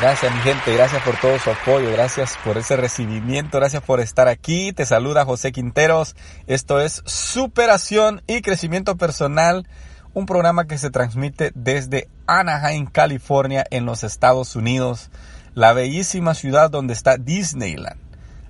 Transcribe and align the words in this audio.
Gracias 0.00 0.32
mi 0.32 0.40
gente, 0.42 0.74
gracias 0.74 1.02
por 1.02 1.16
todo 1.20 1.40
su 1.40 1.50
apoyo, 1.50 1.90
gracias 1.90 2.38
por 2.44 2.56
ese 2.56 2.76
recibimiento, 2.76 3.58
gracias 3.58 3.82
por 3.82 3.98
estar 3.98 4.28
aquí. 4.28 4.72
Te 4.72 4.86
saluda 4.86 5.24
José 5.24 5.50
Quinteros. 5.50 6.14
Esto 6.46 6.80
es 6.80 7.02
Superación 7.04 8.22
y 8.28 8.40
Crecimiento 8.40 8.96
Personal, 8.96 9.66
un 10.14 10.24
programa 10.24 10.68
que 10.68 10.78
se 10.78 10.90
transmite 10.90 11.50
desde 11.56 12.08
Anaheim, 12.28 12.86
California, 12.86 13.64
en 13.72 13.86
los 13.86 14.04
Estados 14.04 14.54
Unidos, 14.54 15.10
la 15.54 15.72
bellísima 15.72 16.34
ciudad 16.34 16.70
donde 16.70 16.92
está 16.92 17.16
Disneyland. 17.16 18.00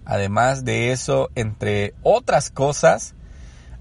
Además 0.05 0.67
de 0.67 0.93
eso, 0.93 1.31
entre 1.35 1.95
otras 2.03 2.51
cosas, 2.51 3.15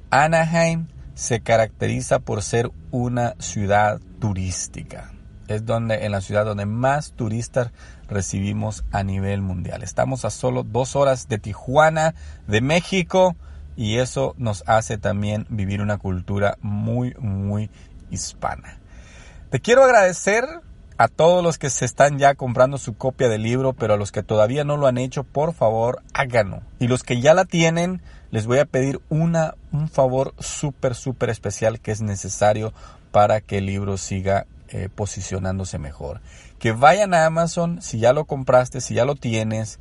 Anaheim 0.09 0.87
se 1.15 1.41
caracteriza 1.41 2.19
por 2.19 2.43
ser 2.43 2.71
una 2.91 3.35
ciudad 3.39 3.99
turística 4.21 5.11
es 5.47 5.65
donde 5.65 6.05
en 6.05 6.11
la 6.11 6.21
ciudad 6.21 6.45
donde 6.45 6.65
más 6.65 7.11
turistas 7.11 7.71
recibimos 8.07 8.83
a 8.91 9.03
nivel 9.03 9.41
mundial. 9.41 9.83
Estamos 9.83 10.25
a 10.25 10.29
solo 10.29 10.63
dos 10.63 10.95
horas 10.95 11.27
de 11.27 11.37
Tijuana, 11.37 12.15
de 12.47 12.61
México, 12.61 13.35
y 13.75 13.97
eso 13.97 14.33
nos 14.37 14.63
hace 14.67 14.97
también 14.97 15.45
vivir 15.49 15.81
una 15.81 15.97
cultura 15.97 16.57
muy, 16.61 17.13
muy 17.19 17.69
hispana. 18.09 18.79
Te 19.49 19.59
quiero 19.59 19.83
agradecer 19.83 20.45
a 20.97 21.07
todos 21.07 21.43
los 21.43 21.59
que 21.59 21.69
se 21.69 21.85
están 21.85 22.17
ya 22.17 22.33
comprando 22.33 22.77
su 22.79 22.97
copia 22.97 23.29
del 23.29 23.43
libro, 23.43 23.73
pero 23.73 23.93
a 23.93 23.97
los 23.97 24.11
que 24.11 24.23
todavía 24.23 24.63
no 24.63 24.77
lo 24.77 24.87
han 24.87 24.97
hecho, 24.97 25.23
por 25.23 25.53
favor, 25.53 26.01
háganlo. 26.13 26.63
Y 26.79 26.87
los 26.87 27.03
que 27.03 27.21
ya 27.21 27.35
la 27.35 27.45
tienen, 27.45 28.01
les 28.31 28.47
voy 28.47 28.57
a 28.57 28.65
pedir 28.65 28.99
una, 29.09 29.53
un 29.71 29.89
favor 29.89 30.33
súper, 30.39 30.95
súper 30.95 31.29
especial 31.29 31.79
que 31.79 31.91
es 31.91 32.01
necesario 32.01 32.73
para 33.11 33.41
que 33.41 33.59
el 33.59 33.67
libro 33.67 33.97
siga 33.97 34.47
eh, 34.69 34.89
posicionándose 34.93 35.79
mejor. 35.79 36.21
Que 36.59 36.71
vayan 36.71 37.13
a 37.13 37.25
Amazon, 37.25 37.81
si 37.81 37.99
ya 37.99 38.13
lo 38.13 38.25
compraste, 38.25 38.81
si 38.81 38.93
ya 38.93 39.05
lo 39.05 39.15
tienes, 39.15 39.79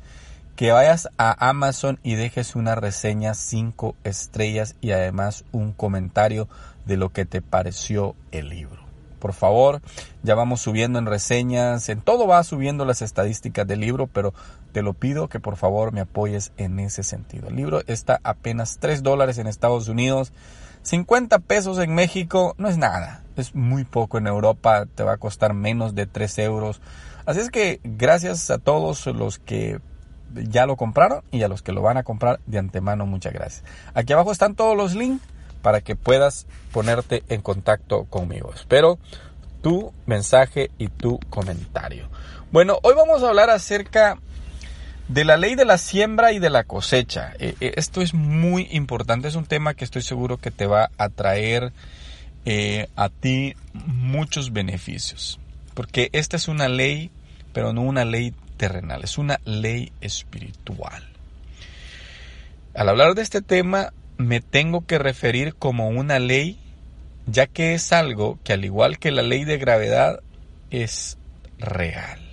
que 0.55 0.71
vayas 0.71 1.09
a 1.17 1.49
Amazon 1.49 1.99
y 2.01 2.15
dejes 2.15 2.55
una 2.55 2.73
reseña 2.73 3.35
5 3.35 3.95
estrellas 4.03 4.75
y 4.81 4.91
además 4.91 5.45
un 5.51 5.71
comentario 5.71 6.49
de 6.85 6.97
lo 6.97 7.09
que 7.09 7.25
te 7.25 7.43
pareció 7.43 8.15
el 8.31 8.49
libro. 8.49 8.87
Por 9.19 9.33
favor, 9.33 9.81
ya 10.23 10.35
vamos 10.35 10.61
subiendo 10.61 10.99
en 10.99 11.05
reseñas, 11.05 11.89
en 11.89 12.01
todo 12.01 12.27
va 12.27 12.43
subiendo 12.43 12.85
las 12.85 13.01
estadísticas 13.01 13.67
del 13.67 13.81
libro, 13.81 14.07
pero 14.07 14.33
te 14.71 14.81
lo 14.81 14.93
pido 14.93 15.27
que 15.27 15.39
por 15.39 15.57
favor 15.57 15.91
me 15.91 16.01
apoyes 16.01 16.51
en 16.57 16.79
ese 16.79 17.03
sentido. 17.03 17.47
El 17.47 17.55
libro 17.55 17.81
está 17.87 18.19
apenas 18.23 18.77
3 18.79 19.03
dólares 19.03 19.37
en 19.37 19.47
Estados 19.47 19.87
Unidos. 19.87 20.33
50 20.87 21.39
pesos 21.39 21.79
en 21.79 21.93
México 21.93 22.55
no 22.57 22.69
es 22.69 22.77
nada, 22.77 23.21
es 23.35 23.53
muy 23.53 23.83
poco 23.83 24.19
en 24.19 24.25
Europa, 24.25 24.85
te 24.85 25.03
va 25.03 25.13
a 25.13 25.17
costar 25.17 25.53
menos 25.53 25.95
de 25.95 26.05
3 26.05 26.39
euros. 26.39 26.79
Así 27.25 27.41
es 27.41 27.49
que 27.49 27.81
gracias 27.83 28.49
a 28.51 28.57
todos 28.57 29.05
los 29.07 29.37
que 29.37 29.81
ya 30.33 30.65
lo 30.65 30.77
compraron 30.77 31.23
y 31.29 31.43
a 31.43 31.49
los 31.49 31.61
que 31.61 31.73
lo 31.73 31.81
van 31.81 31.97
a 31.97 32.03
comprar 32.03 32.39
de 32.45 32.59
antemano, 32.59 33.05
muchas 33.05 33.33
gracias. 33.33 33.65
Aquí 33.95 34.13
abajo 34.13 34.31
están 34.31 34.55
todos 34.55 34.77
los 34.77 34.95
links 34.95 35.21
para 35.61 35.81
que 35.81 35.97
puedas 35.97 36.47
ponerte 36.71 37.21
en 37.27 37.41
contacto 37.41 38.05
conmigo. 38.05 38.53
Espero 38.55 38.97
tu 39.61 39.91
mensaje 40.05 40.71
y 40.77 40.87
tu 40.87 41.19
comentario. 41.29 42.07
Bueno, 42.53 42.79
hoy 42.81 42.93
vamos 42.95 43.23
a 43.23 43.27
hablar 43.27 43.49
acerca 43.49 44.19
de 45.07 45.23
la 45.23 45.37
ley 45.37 45.55
de 45.55 45.65
la 45.65 45.77
siembra 45.77 46.33
y 46.33 46.39
de 46.39 46.49
la 46.49 46.63
cosecha. 46.63 47.33
Eh, 47.39 47.55
eh, 47.59 47.73
esto 47.75 48.01
es 48.01 48.13
muy 48.13 48.67
importante, 48.71 49.27
es 49.27 49.35
un 49.35 49.45
tema 49.45 49.73
que 49.73 49.85
estoy 49.85 50.01
seguro 50.01 50.37
que 50.37 50.51
te 50.51 50.67
va 50.67 50.91
a 50.97 51.09
traer 51.09 51.71
eh, 52.45 52.87
a 52.95 53.09
ti 53.09 53.55
muchos 53.73 54.51
beneficios. 54.51 55.39
Porque 55.73 56.09
esta 56.11 56.35
es 56.35 56.47
una 56.47 56.67
ley, 56.67 57.11
pero 57.53 57.73
no 57.73 57.81
una 57.81 58.03
ley 58.03 58.33
terrenal, 58.57 59.03
es 59.03 59.17
una 59.17 59.39
ley 59.45 59.91
espiritual. 60.01 61.03
Al 62.73 62.89
hablar 62.89 63.15
de 63.15 63.21
este 63.21 63.41
tema, 63.41 63.93
me 64.17 64.41
tengo 64.41 64.85
que 64.85 64.99
referir 64.99 65.55
como 65.55 65.89
una 65.89 66.19
ley, 66.19 66.59
ya 67.27 67.47
que 67.47 67.73
es 67.73 67.93
algo 67.93 68.39
que 68.43 68.53
al 68.53 68.65
igual 68.65 68.99
que 68.99 69.11
la 69.11 69.21
ley 69.21 69.45
de 69.45 69.57
gravedad, 69.57 70.19
es 70.69 71.17
real. 71.59 72.26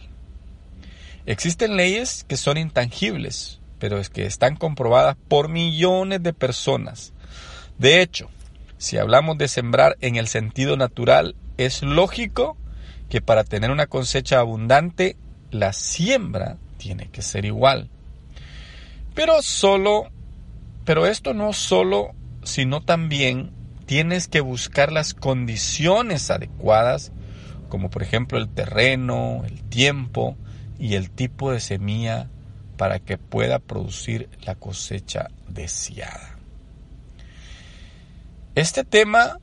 Existen 1.27 1.77
leyes 1.77 2.25
que 2.29 2.37
son 2.37 2.59
intangibles, 2.59 3.61
pero 3.79 3.99
es 3.99 4.11
que 4.11 4.27
están 4.27 4.57
comprobadas 4.57 5.17
por 5.29 5.49
millones 5.49 6.23
de 6.23 6.35
personas. 6.35 7.12
De 7.79 8.03
hecho, 8.03 8.29
si 8.77 8.99
hablamos 8.99 9.39
de 9.39 9.49
sembrar 9.49 9.97
en 10.01 10.17
el 10.17 10.29
sentido 10.29 10.77
natural, 10.77 11.35
es 11.57 11.83
lógico 11.83 12.59
que 13.09 13.23
para 13.23 13.45
tener 13.45 13.71
una 13.71 13.87
cosecha 13.87 14.39
abundante, 14.39 15.17
la 15.51 15.73
siembra 15.73 16.59
tiene 16.77 17.09
que 17.11 17.23
ser 17.23 17.47
igual. 17.47 17.89
Pero 19.15 19.41
solo, 19.41 20.11
pero 20.85 21.06
esto 21.06 21.33
no 21.33 21.53
solo, 21.53 22.11
sino 22.43 22.83
también 22.83 23.53
tienes 23.87 24.29
que 24.29 24.41
buscar 24.41 24.93
las 24.93 25.15
condiciones 25.15 26.31
adecuadas, 26.31 27.12
como 27.69 27.89
por 27.89 28.03
ejemplo 28.03 28.37
el 28.37 28.49
terreno, 28.49 29.43
el 29.47 29.62
tiempo, 29.62 30.37
y 30.79 30.95
el 30.95 31.11
tipo 31.11 31.53
de 31.53 31.61
semilla 31.61 32.29
para 32.77 32.99
que 32.99 33.19
pueda 33.19 33.59
producir 33.59 34.29
la 34.45 34.55
cosecha 34.55 35.31
deseada. 35.49 36.39
Este 38.55 38.85
tema 38.85 39.39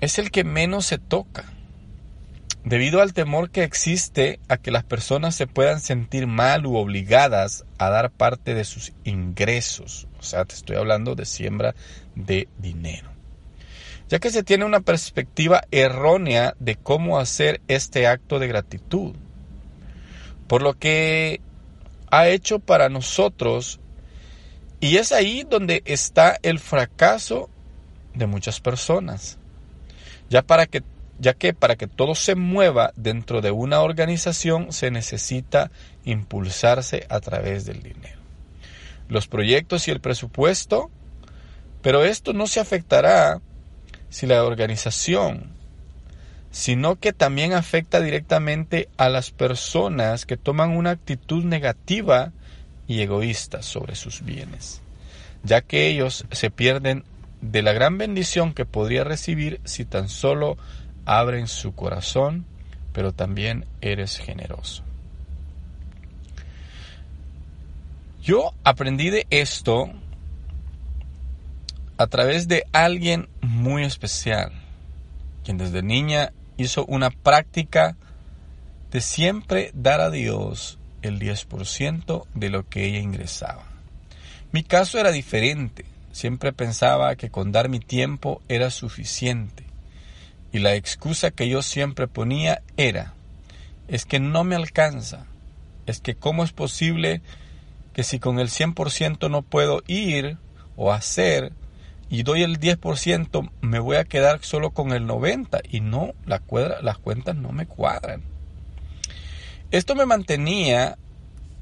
es 0.00 0.18
el 0.18 0.30
que 0.30 0.44
menos 0.44 0.86
se 0.86 0.98
toca, 0.98 1.44
debido 2.64 3.00
al 3.00 3.12
temor 3.12 3.50
que 3.50 3.64
existe 3.64 4.40
a 4.48 4.56
que 4.56 4.70
las 4.70 4.84
personas 4.84 5.34
se 5.34 5.46
puedan 5.46 5.80
sentir 5.80 6.26
mal 6.26 6.66
u 6.66 6.76
obligadas 6.76 7.64
a 7.78 7.90
dar 7.90 8.10
parte 8.10 8.54
de 8.54 8.64
sus 8.64 8.92
ingresos. 9.04 10.06
O 10.18 10.22
sea, 10.22 10.44
te 10.44 10.54
estoy 10.54 10.76
hablando 10.76 11.14
de 11.14 11.24
siembra 11.24 11.74
de 12.14 12.48
dinero. 12.58 13.08
Ya 14.08 14.18
que 14.18 14.30
se 14.30 14.42
tiene 14.42 14.64
una 14.64 14.80
perspectiva 14.80 15.62
errónea 15.70 16.54
de 16.58 16.76
cómo 16.76 17.18
hacer 17.18 17.60
este 17.68 18.06
acto 18.06 18.38
de 18.38 18.48
gratitud 18.48 19.14
por 20.48 20.62
lo 20.62 20.78
que 20.78 21.40
ha 22.10 22.28
hecho 22.28 22.58
para 22.58 22.88
nosotros. 22.88 23.78
Y 24.80 24.96
es 24.96 25.12
ahí 25.12 25.44
donde 25.48 25.82
está 25.84 26.38
el 26.42 26.58
fracaso 26.58 27.48
de 28.14 28.26
muchas 28.26 28.60
personas. 28.60 29.38
Ya, 30.30 30.42
para 30.42 30.66
que, 30.66 30.82
ya 31.18 31.34
que 31.34 31.54
para 31.54 31.76
que 31.76 31.86
todo 31.86 32.14
se 32.14 32.34
mueva 32.34 32.92
dentro 32.96 33.40
de 33.40 33.50
una 33.50 33.80
organización 33.80 34.72
se 34.72 34.90
necesita 34.90 35.70
impulsarse 36.04 37.06
a 37.08 37.20
través 37.20 37.64
del 37.64 37.82
dinero. 37.82 38.18
Los 39.08 39.26
proyectos 39.26 39.88
y 39.88 39.90
el 39.90 40.00
presupuesto, 40.00 40.90
pero 41.82 42.04
esto 42.04 42.32
no 42.32 42.46
se 42.46 42.60
afectará 42.60 43.40
si 44.10 44.26
la 44.26 44.44
organización 44.44 45.57
sino 46.50 46.96
que 46.96 47.12
también 47.12 47.52
afecta 47.52 48.00
directamente 48.00 48.88
a 48.96 49.08
las 49.08 49.30
personas 49.30 50.26
que 50.26 50.36
toman 50.36 50.76
una 50.76 50.90
actitud 50.90 51.44
negativa 51.44 52.32
y 52.86 53.02
egoísta 53.02 53.62
sobre 53.62 53.94
sus 53.94 54.22
bienes, 54.22 54.80
ya 55.44 55.60
que 55.60 55.88
ellos 55.88 56.24
se 56.30 56.50
pierden 56.50 57.04
de 57.40 57.62
la 57.62 57.72
gran 57.72 57.98
bendición 57.98 58.54
que 58.54 58.64
podría 58.64 59.04
recibir 59.04 59.60
si 59.64 59.84
tan 59.84 60.08
solo 60.08 60.56
abren 61.04 61.46
su 61.48 61.74
corazón, 61.74 62.46
pero 62.92 63.12
también 63.12 63.66
eres 63.80 64.18
generoso. 64.18 64.82
Yo 68.22 68.52
aprendí 68.64 69.10
de 69.10 69.26
esto 69.30 69.90
a 71.96 72.06
través 72.08 72.46
de 72.48 72.64
alguien 72.72 73.28
muy 73.40 73.84
especial, 73.84 74.52
quien 75.48 75.56
desde 75.56 75.82
niña 75.82 76.34
hizo 76.58 76.84
una 76.84 77.08
práctica 77.08 77.96
de 78.90 79.00
siempre 79.00 79.70
dar 79.72 80.02
a 80.02 80.10
Dios 80.10 80.78
el 81.00 81.18
10% 81.18 82.26
de 82.34 82.50
lo 82.50 82.68
que 82.68 82.84
ella 82.84 82.98
ingresaba. 82.98 83.64
Mi 84.52 84.62
caso 84.62 84.98
era 84.98 85.10
diferente. 85.10 85.86
siempre 86.12 86.52
pensaba 86.52 87.16
que 87.16 87.30
con 87.30 87.50
dar 87.50 87.70
mi 87.70 87.80
tiempo 87.80 88.42
era 88.50 88.70
suficiente. 88.70 89.64
Y 90.52 90.58
la 90.58 90.74
excusa 90.74 91.30
que 91.30 91.48
yo 91.48 91.62
siempre 91.62 92.08
ponía 92.08 92.60
era, 92.76 93.14
es 93.86 94.04
que 94.04 94.20
no 94.20 94.44
me 94.44 94.54
alcanza, 94.54 95.24
es 95.86 96.02
que 96.02 96.14
cómo 96.14 96.44
es 96.44 96.52
posible 96.52 97.22
que 97.94 98.02
si 98.02 98.18
con 98.18 98.38
el 98.38 98.50
100% 98.50 99.30
no 99.30 99.40
puedo 99.40 99.82
ir 99.86 100.36
o 100.76 100.92
hacer 100.92 101.54
y 102.10 102.22
doy 102.22 102.42
el 102.42 102.58
10%, 102.58 103.50
me 103.60 103.78
voy 103.78 103.96
a 103.96 104.04
quedar 104.04 104.40
solo 104.42 104.70
con 104.70 104.92
el 104.92 105.06
90% 105.06 105.60
y 105.70 105.80
no, 105.80 106.14
la 106.24 106.42
las 106.82 106.98
cuentas 106.98 107.36
no 107.36 107.52
me 107.52 107.66
cuadran. 107.66 108.22
Esto 109.70 109.94
me 109.94 110.06
mantenía 110.06 110.96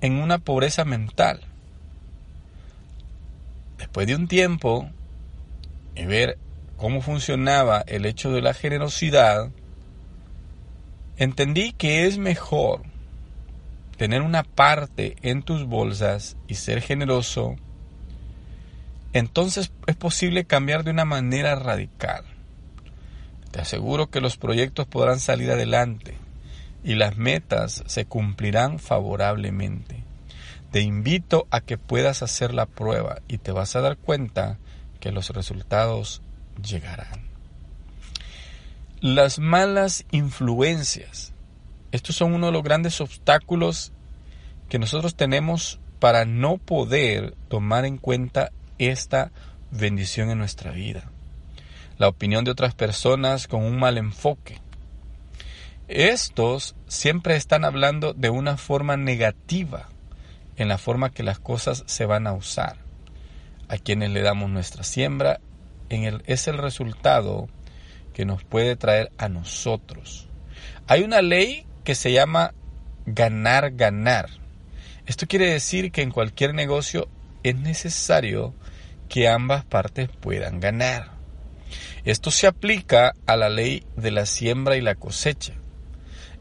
en 0.00 0.20
una 0.20 0.38
pobreza 0.38 0.84
mental. 0.84 1.40
Después 3.78 4.06
de 4.06 4.14
un 4.14 4.28
tiempo 4.28 4.88
de 5.94 6.06
ver 6.06 6.38
cómo 6.76 7.00
funcionaba 7.00 7.82
el 7.86 8.06
hecho 8.06 8.30
de 8.30 8.42
la 8.42 8.54
generosidad, 8.54 9.50
entendí 11.16 11.72
que 11.72 12.06
es 12.06 12.18
mejor 12.18 12.82
tener 13.96 14.22
una 14.22 14.44
parte 14.44 15.16
en 15.22 15.42
tus 15.42 15.64
bolsas 15.64 16.36
y 16.46 16.54
ser 16.54 16.82
generoso, 16.82 17.56
entonces 19.18 19.72
es 19.86 19.96
posible 19.96 20.44
cambiar 20.44 20.84
de 20.84 20.90
una 20.90 21.04
manera 21.04 21.54
radical. 21.54 22.24
Te 23.50 23.60
aseguro 23.60 24.10
que 24.10 24.20
los 24.20 24.36
proyectos 24.36 24.86
podrán 24.86 25.20
salir 25.20 25.50
adelante 25.50 26.18
y 26.84 26.96
las 26.96 27.16
metas 27.16 27.82
se 27.86 28.04
cumplirán 28.04 28.78
favorablemente. 28.78 30.02
Te 30.70 30.82
invito 30.82 31.46
a 31.50 31.62
que 31.62 31.78
puedas 31.78 32.22
hacer 32.22 32.52
la 32.52 32.66
prueba 32.66 33.22
y 33.26 33.38
te 33.38 33.52
vas 33.52 33.74
a 33.74 33.80
dar 33.80 33.96
cuenta 33.96 34.58
que 35.00 35.12
los 35.12 35.30
resultados 35.30 36.20
llegarán. 36.62 37.24
Las 39.00 39.38
malas 39.38 40.04
influencias. 40.10 41.32
Estos 41.92 42.16
son 42.16 42.34
uno 42.34 42.46
de 42.46 42.52
los 42.52 42.62
grandes 42.62 43.00
obstáculos 43.00 43.92
que 44.68 44.78
nosotros 44.78 45.14
tenemos 45.14 45.80
para 46.00 46.26
no 46.26 46.58
poder 46.58 47.34
tomar 47.48 47.86
en 47.86 47.96
cuenta 47.96 48.52
esta 48.78 49.32
bendición 49.70 50.30
en 50.30 50.38
nuestra 50.38 50.70
vida. 50.70 51.10
La 51.98 52.08
opinión 52.08 52.44
de 52.44 52.50
otras 52.50 52.74
personas 52.74 53.48
con 53.48 53.62
un 53.62 53.78
mal 53.78 53.98
enfoque. 53.98 54.60
Estos 55.88 56.74
siempre 56.88 57.36
están 57.36 57.64
hablando 57.64 58.12
de 58.12 58.30
una 58.30 58.56
forma 58.56 58.96
negativa 58.96 59.88
en 60.56 60.68
la 60.68 60.78
forma 60.78 61.10
que 61.10 61.22
las 61.22 61.38
cosas 61.38 61.84
se 61.86 62.06
van 62.06 62.26
a 62.26 62.32
usar. 62.32 62.76
A 63.68 63.78
quienes 63.78 64.10
le 64.10 64.22
damos 64.22 64.50
nuestra 64.50 64.82
siembra 64.82 65.40
en 65.88 66.04
el, 66.04 66.22
es 66.26 66.48
el 66.48 66.58
resultado 66.58 67.48
que 68.14 68.24
nos 68.24 68.44
puede 68.44 68.76
traer 68.76 69.12
a 69.18 69.28
nosotros. 69.28 70.28
Hay 70.86 71.02
una 71.02 71.22
ley 71.22 71.66
que 71.84 71.94
se 71.94 72.12
llama 72.12 72.54
ganar, 73.06 73.72
ganar. 73.72 74.28
Esto 75.06 75.26
quiere 75.26 75.50
decir 75.50 75.92
que 75.92 76.02
en 76.02 76.10
cualquier 76.10 76.54
negocio 76.54 77.08
es 77.42 77.56
necesario 77.56 78.54
que 79.08 79.28
ambas 79.28 79.64
partes 79.64 80.08
puedan 80.20 80.60
ganar. 80.60 81.12
Esto 82.04 82.30
se 82.30 82.46
aplica 82.46 83.14
a 83.26 83.36
la 83.36 83.48
ley 83.48 83.84
de 83.96 84.10
la 84.10 84.26
siembra 84.26 84.76
y 84.76 84.80
la 84.80 84.94
cosecha 84.94 85.54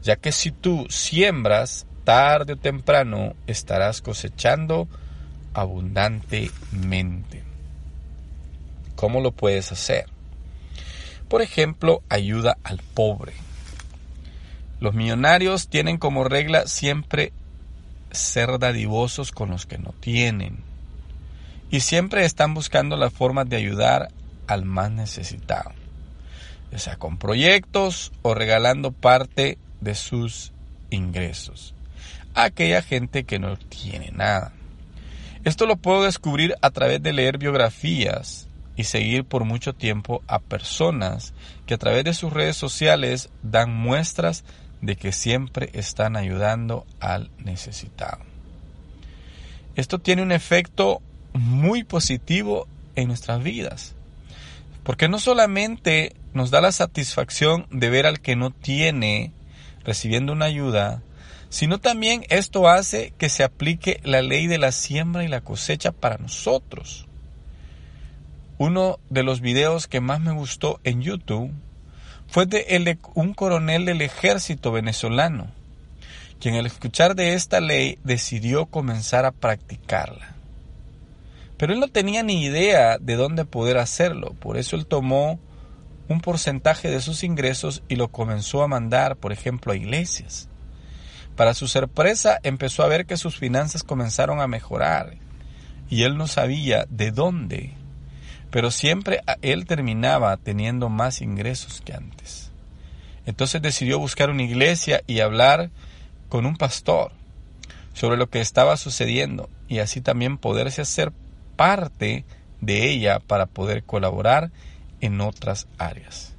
ya 0.06 0.14
que 0.14 0.30
si 0.30 0.52
tú 0.52 0.86
siembras, 0.88 1.84
tarde 2.04 2.52
o 2.52 2.56
temprano 2.56 3.34
estarás 3.48 4.00
cosechando 4.00 4.86
abundantemente. 5.52 7.42
¿Cómo 8.94 9.20
lo 9.20 9.32
puedes 9.32 9.72
hacer? 9.72 10.06
Por 11.28 11.42
ejemplo, 11.42 12.04
ayuda 12.08 12.56
al 12.62 12.78
pobre. 12.94 13.32
Los 14.78 14.94
millonarios 14.94 15.66
tienen 15.66 15.98
como 15.98 16.22
regla 16.22 16.68
siempre 16.68 17.32
ser 18.12 18.60
dadivosos 18.60 19.32
con 19.32 19.50
los 19.50 19.66
que 19.66 19.78
no 19.78 19.92
tienen. 19.98 20.58
Y 21.70 21.80
siempre 21.80 22.24
están 22.24 22.54
buscando 22.54 22.96
las 22.96 23.12
formas 23.12 23.48
de 23.48 23.56
ayudar 23.56 24.08
al 24.46 24.64
más 24.64 24.90
necesitado. 24.90 25.72
Ya 26.70 26.78
sea 26.78 26.96
con 26.96 27.18
proyectos 27.18 28.12
o 28.22 28.34
regalando 28.34 28.92
parte 28.92 29.58
de 29.80 29.94
sus 29.94 30.52
ingresos 30.90 31.74
a 32.36 32.44
aquella 32.44 32.82
gente 32.82 33.24
que 33.24 33.38
no 33.38 33.56
tiene 33.56 34.12
nada. 34.12 34.52
Esto 35.44 35.66
lo 35.66 35.76
puedo 35.76 36.04
descubrir 36.04 36.54
a 36.60 36.70
través 36.70 37.02
de 37.02 37.12
leer 37.12 37.38
biografías 37.38 38.46
y 38.76 38.84
seguir 38.84 39.24
por 39.24 39.44
mucho 39.44 39.72
tiempo 39.72 40.22
a 40.28 40.38
personas 40.38 41.32
que 41.66 41.74
a 41.74 41.78
través 41.78 42.04
de 42.04 42.12
sus 42.12 42.32
redes 42.32 42.56
sociales 42.56 43.30
dan 43.42 43.72
muestras 43.74 44.44
de 44.82 44.96
que 44.96 45.12
siempre 45.12 45.70
están 45.72 46.14
ayudando 46.16 46.84
al 47.00 47.30
necesitado. 47.38 48.18
Esto 49.74 49.98
tiene 49.98 50.22
un 50.22 50.32
efecto 50.32 51.00
muy 51.36 51.84
positivo 51.84 52.66
en 52.94 53.08
nuestras 53.08 53.42
vidas, 53.42 53.94
porque 54.82 55.08
no 55.08 55.18
solamente 55.18 56.14
nos 56.32 56.50
da 56.50 56.60
la 56.60 56.72
satisfacción 56.72 57.66
de 57.70 57.90
ver 57.90 58.06
al 58.06 58.20
que 58.20 58.36
no 58.36 58.50
tiene 58.50 59.32
recibiendo 59.84 60.32
una 60.32 60.46
ayuda, 60.46 61.02
sino 61.48 61.78
también 61.78 62.24
esto 62.28 62.68
hace 62.68 63.12
que 63.18 63.28
se 63.28 63.44
aplique 63.44 64.00
la 64.04 64.22
ley 64.22 64.46
de 64.46 64.58
la 64.58 64.72
siembra 64.72 65.24
y 65.24 65.28
la 65.28 65.40
cosecha 65.40 65.92
para 65.92 66.18
nosotros. 66.18 67.06
Uno 68.58 68.98
de 69.10 69.22
los 69.22 69.40
videos 69.40 69.86
que 69.86 70.00
más 70.00 70.20
me 70.20 70.32
gustó 70.32 70.80
en 70.84 71.02
YouTube 71.02 71.52
fue 72.28 72.46
de, 72.46 72.98
un 73.14 73.34
coronel 73.34 73.84
del 73.84 74.02
ejército 74.02 74.72
venezolano, 74.72 75.48
quien 76.40 76.54
al 76.56 76.66
escuchar 76.66 77.14
de 77.14 77.34
esta 77.34 77.60
ley 77.60 77.98
decidió 78.04 78.66
comenzar 78.66 79.24
a 79.24 79.32
practicarla. 79.32 80.35
Pero 81.56 81.72
él 81.72 81.80
no 81.80 81.88
tenía 81.88 82.22
ni 82.22 82.44
idea 82.44 82.98
de 82.98 83.16
dónde 83.16 83.44
poder 83.44 83.78
hacerlo, 83.78 84.34
por 84.40 84.58
eso 84.58 84.76
él 84.76 84.86
tomó 84.86 85.40
un 86.08 86.20
porcentaje 86.20 86.90
de 86.90 87.00
sus 87.00 87.24
ingresos 87.24 87.82
y 87.88 87.96
lo 87.96 88.08
comenzó 88.08 88.62
a 88.62 88.68
mandar, 88.68 89.16
por 89.16 89.32
ejemplo, 89.32 89.72
a 89.72 89.76
iglesias. 89.76 90.48
Para 91.34 91.54
su 91.54 91.68
sorpresa 91.68 92.38
empezó 92.42 92.82
a 92.82 92.88
ver 92.88 93.06
que 93.06 93.16
sus 93.16 93.36
finanzas 93.36 93.82
comenzaron 93.82 94.40
a 94.40 94.46
mejorar 94.46 95.16
y 95.88 96.02
él 96.02 96.16
no 96.16 96.26
sabía 96.26 96.86
de 96.88 97.10
dónde, 97.10 97.74
pero 98.50 98.70
siempre 98.70 99.20
él 99.42 99.66
terminaba 99.66 100.36
teniendo 100.36 100.88
más 100.88 101.20
ingresos 101.20 101.80
que 101.80 101.92
antes. 101.92 102.52
Entonces 103.26 103.60
decidió 103.60 103.98
buscar 103.98 104.30
una 104.30 104.44
iglesia 104.44 105.02
y 105.06 105.20
hablar 105.20 105.70
con 106.28 106.46
un 106.46 106.56
pastor 106.56 107.12
sobre 107.92 108.16
lo 108.16 108.30
que 108.30 108.40
estaba 108.40 108.76
sucediendo 108.76 109.50
y 109.68 109.80
así 109.80 110.00
también 110.00 110.38
poderse 110.38 110.82
hacer 110.82 111.12
parte 111.56 112.24
de 112.60 112.90
ella 112.90 113.18
para 113.18 113.46
poder 113.46 113.82
colaborar 113.82 114.50
en 115.00 115.20
otras 115.20 115.66
áreas. 115.78 116.34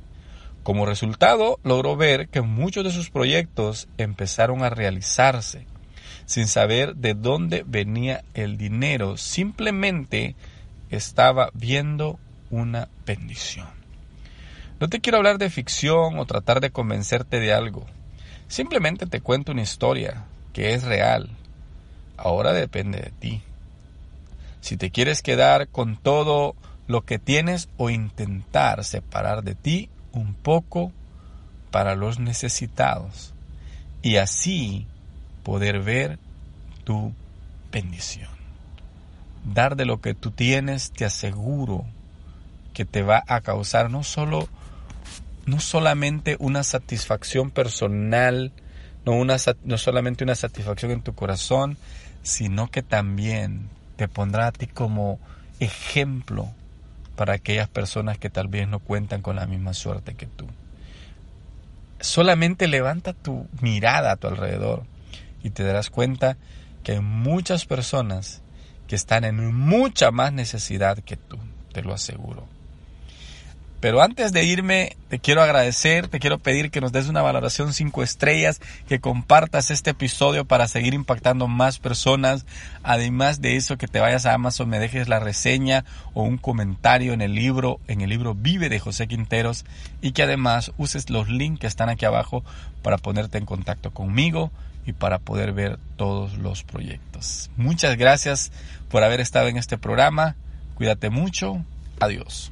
Como 0.64 0.86
resultado, 0.86 1.60
logró 1.64 1.96
ver 1.96 2.30
que 2.30 2.42
muchos 2.42 2.84
de 2.84 2.92
sus 2.92 3.10
proyectos 3.10 3.88
empezaron 3.98 4.64
a 4.64 4.70
realizarse 4.70 5.66
sin 6.28 6.48
saber 6.48 6.96
de 6.98 7.14
dónde 7.14 7.64
venía 7.66 8.24
el 8.34 8.58
dinero, 8.58 9.16
simplemente 9.16 10.36
estaba 10.90 11.50
viendo 11.54 12.20
una 12.50 12.90
bendición. 13.06 13.68
No 14.80 14.90
te 14.90 15.00
quiero 15.00 15.20
hablar 15.20 15.38
de 15.38 15.50
ficción 15.50 16.20
o 16.20 16.26
tratar 16.26 16.60
de 16.60 16.70
convencerte 16.70 17.40
de 17.40 17.54
algo. 17.54 17.86
Simplemente 18.50 19.06
te 19.06 19.22
cuento 19.22 19.54
una 19.54 19.62
historia 19.62 20.26
que 20.52 20.74
es 20.74 20.84
real. 20.84 21.30
Ahora 22.18 22.52
depende 22.52 23.00
de 23.00 23.12
ti. 23.12 23.42
Si 24.68 24.76
te 24.76 24.92
quieres 24.92 25.22
quedar 25.22 25.70
con 25.70 25.96
todo 25.96 26.54
lo 26.88 27.06
que 27.06 27.20
tienes 27.20 27.70
o 27.78 27.90
intentar 27.90 28.84
separar 28.84 29.46
de 29.46 29.56
ti 29.56 29.90
un 30.12 30.34
poco 30.34 30.92
para 31.72 31.96
los 31.96 32.20
necesitados 32.20 33.34
y 34.02 34.18
así 34.18 34.86
poder 35.44 35.80
ver 35.80 36.20
tu 36.84 37.14
bendición. 37.72 38.28
Dar 39.46 39.78
de 39.78 39.86
lo 39.86 40.02
que 40.02 40.14
tú 40.14 40.32
tienes, 40.32 40.92
te 40.92 41.06
aseguro 41.06 41.86
que 42.74 42.84
te 42.84 43.04
va 43.04 43.24
a 43.26 43.40
causar 43.40 43.90
no 43.90 44.04
solo 44.04 44.50
no 45.46 45.62
solamente 45.62 46.36
una 46.40 46.64
satisfacción 46.64 47.52
personal, 47.52 48.52
no, 49.06 49.14
una, 49.14 49.38
no 49.64 49.78
solamente 49.78 50.26
una 50.26 50.36
satisfacción 50.36 50.92
en 50.92 51.04
tu 51.04 51.16
corazón, 51.16 51.78
sino 52.22 52.70
que 52.70 52.84
también 52.84 53.70
te 53.98 54.08
pondrá 54.08 54.48
a 54.48 54.52
ti 54.52 54.68
como 54.68 55.20
ejemplo 55.60 56.50
para 57.16 57.34
aquellas 57.34 57.68
personas 57.68 58.18
que 58.18 58.30
tal 58.30 58.48
vez 58.48 58.68
no 58.68 58.80
cuentan 58.80 59.22
con 59.22 59.36
la 59.36 59.48
misma 59.48 59.74
suerte 59.74 60.14
que 60.14 60.28
tú. 60.28 60.48
Solamente 62.00 62.68
levanta 62.68 63.14
tu 63.14 63.48
mirada 63.60 64.12
a 64.12 64.16
tu 64.16 64.28
alrededor 64.28 64.84
y 65.44 65.50
te 65.50 65.64
darás 65.64 65.90
cuenta 65.90 66.38
que 66.84 66.94
hay 66.94 67.02
muchas 67.02 67.66
personas 67.66 68.42
que 68.88 68.96
están 68.96 69.26
en 69.26 69.54
mucha 69.54 70.12
más 70.12 70.32
necesidad 70.32 71.00
que 71.00 71.18
tú. 71.18 71.38
te 71.74 71.84
lo 71.84 71.94
aseguro. 71.94 72.57
Pero 73.80 74.02
antes 74.02 74.32
de 74.32 74.44
irme, 74.44 74.98
te 75.08 75.20
quiero 75.20 75.44
agradecer, 75.44 76.08
te 76.08 76.20
quiero 76.20 76.40
pedir 76.40 76.72
que 76.72 76.82
nos 76.82 76.92
des 76.92 77.10
una 77.10 77.22
valoración 77.22 77.74
5 77.74 78.02
estrellas, 78.02 78.60
que 78.88 79.00
compartas 79.00 79.70
este 79.70 79.92
episodio 79.92 80.46
para 80.46 80.68
seguir 80.68 80.96
impactando 80.96 81.48
más 81.48 81.78
personas. 81.78 82.46
Además 82.82 83.40
de 83.40 83.56
eso, 83.56 83.78
que 83.78 83.88
te 83.88 84.00
vayas 84.00 84.26
a 84.26 84.34
Amazon, 84.34 84.70
me 84.70 84.80
dejes 84.80 85.08
la 85.08 85.20
reseña 85.20 85.86
o 86.16 86.24
un 86.24 86.38
comentario 86.38 87.14
en 87.14 87.22
el 87.22 87.36
libro, 87.36 87.80
en 87.88 88.02
el 88.02 88.10
libro 88.10 88.34
Vive 88.34 88.70
de 88.70 88.80
José 88.80 89.08
Quinteros 89.08 89.64
y 90.02 90.12
que 90.12 90.24
además 90.24 90.72
uses 90.78 91.12
los 91.12 91.30
links 91.30 91.60
que 91.60 91.68
están 91.68 91.90
aquí 91.90 92.06
abajo 92.06 92.44
para 92.82 92.98
ponerte 92.98 93.38
en 93.38 93.46
contacto 93.46 93.92
conmigo 93.92 94.52
y 94.88 94.94
para 94.94 95.20
poder 95.20 95.52
ver 95.54 95.78
todos 95.98 96.38
los 96.38 96.64
proyectos. 96.64 97.52
Muchas 97.58 97.96
gracias 97.96 98.52
por 98.90 99.04
haber 99.04 99.20
estado 99.20 99.50
en 99.50 99.58
este 99.58 99.78
programa. 99.78 100.36
Cuídate 100.76 101.10
mucho. 101.12 101.64
Adiós. 102.00 102.52